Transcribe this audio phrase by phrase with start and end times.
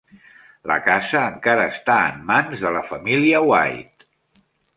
[0.69, 4.11] La casa encara està en mans de la família White.